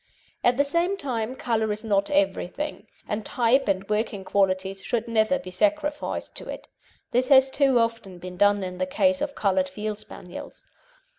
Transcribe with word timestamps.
At 0.43 0.57
the 0.57 0.63
same 0.65 0.97
time 0.97 1.35
colour 1.35 1.71
is 1.71 1.85
not 1.85 2.09
everything, 2.09 2.87
and 3.07 3.23
type 3.23 3.67
and 3.67 3.87
working 3.87 4.23
qualities 4.23 4.81
should 4.81 5.07
never 5.07 5.37
be 5.37 5.51
sacrificed 5.51 6.33
to 6.37 6.49
it. 6.49 6.67
This 7.11 7.27
has 7.27 7.51
too 7.51 7.77
often 7.77 8.17
been 8.17 8.35
done 8.35 8.63
in 8.63 8.79
the 8.79 8.87
case 8.87 9.21
of 9.21 9.35
coloured 9.35 9.69
Field 9.69 9.99
Spaniels. 9.99 10.65